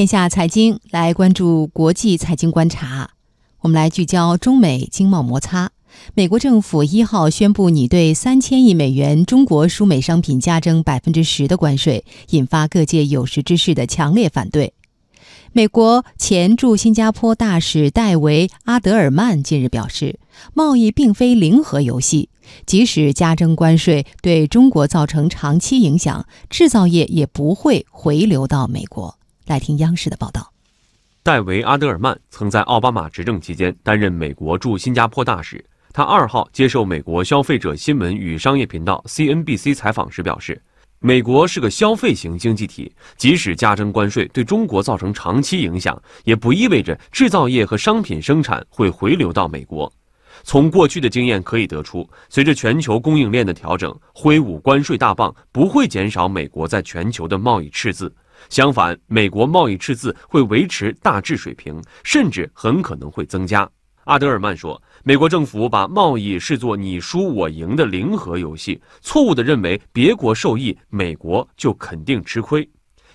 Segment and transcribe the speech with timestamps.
[0.00, 3.10] 天下财经来关注国际财经观察，
[3.60, 5.72] 我们来聚焦中美经贸摩擦。
[6.14, 14.72] 美国政府一号宣布拟对三千亿美元中国输美商品加征百分之十的关税，引发各界有识之士的强烈反对。
[15.52, 20.18] 美国前驻新加坡大使戴维·阿德尔曼近日表示，
[20.54, 22.30] 贸易并非零和游戏，
[22.64, 29.19] 即使加征关税对中国造成长期影响，制造业也不会回流到美国。
[29.50, 30.52] 来听央视的报道。
[31.24, 35.62] 戴维·阿德尔曼曾在奥巴马执政期间担任美国驻新加坡大使。
[35.92, 40.62] 他二号接受美国消费者新闻与商业频道 CNBC 采访时表示，
[41.00, 49.92] 美国是个消费型经济体，即使加征关税对中国造成长期影响，也不意味着制造业和商品生产会回流到美国。
[50.44, 58.14] 从过去的经验可以得出，随着全球供应链的调整，挥舞关税大棒不会减少美国在全球的贸易赤字。
[58.48, 63.68] 相反，美国贸易赤字会维持大致水平，甚至很可能会增加。
[64.04, 72.68] 阿德尔曼说：“美国政府把贸易视作你输我赢的零和游戏，错误地认为别国受益，美国就肯定吃亏，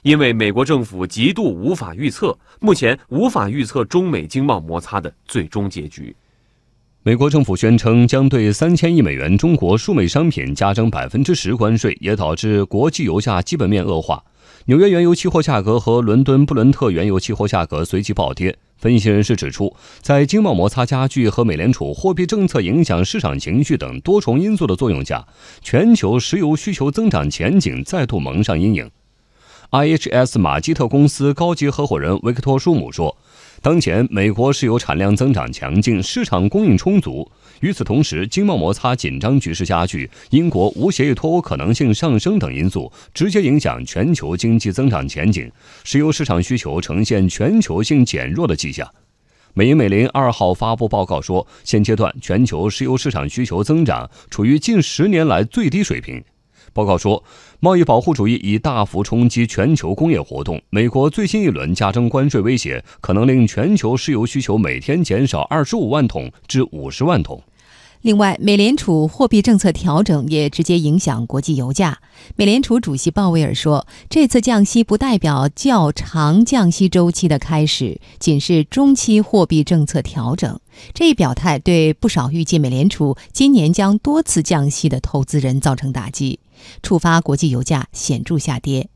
[0.03, 6.15] 因为美国政府极度无法预测，目前无法预测中美经贸摩擦的最终结局。”
[7.03, 14.23] 美国政府宣称将对三千亿美元中国输美商品加征百分之十关税，也导致国际油价基本面恶化。
[14.67, 18.57] 纽约原油期货价格和伦敦布伦特原油期货价格随即暴跌。
[18.77, 25.27] 分析人士指出，在经贸摩擦加剧和美联储货币政策影响市场情绪等多重因素的作用下，
[25.61, 28.89] 全球石油需求增长前景再度蒙上阴影。
[29.69, 33.15] IHS 马基特公司高级合伙人维克托·舒姆说。
[33.65, 37.27] 当前，美国石油产量增长强劲，市场供应充足。
[37.61, 45.51] 与此同时，经贸摩擦紧张局势加剧，英国无协议脱欧可能性上升等因素，直接影响全球经济增长前景。
[45.83, 48.87] 石油市场需求呈现全球性减弱的迹象。
[49.55, 56.23] 美银美林二号发布报告说，现阶段全球石油市场需求增长处于近十年来最低水平。
[56.75, 57.23] 报告说，
[57.61, 60.61] 贸易保护主义已大幅冲击全球工业活动。
[60.69, 67.41] 美国最新一轮加征关税威胁，可能令全球石油需求每天减少二十五万桶至五十万桶。
[68.05, 71.97] 另外，美联储货币政策调整也直接影响国际油价。
[72.35, 80.59] 美联储主席鲍威尔说：“这次降息不代表较长降息周期的开始，仅是中期货币政策调整。”
[80.93, 86.39] 这一表态对不少预计美联储今年将多次降息的投资人造成打击，
[86.83, 88.87] 触发国际油价显著下跌。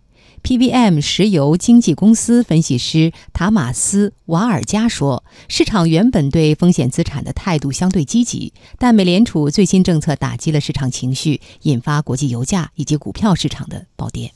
[0.44, 14.32] PVM 石油经纪公司分析师塔马斯·瓦尔加说：“市场原本对风险资产的态度相对积极，但美联储最新政策打击了市场情绪，引发国际油价以及股票市场的暴跌。”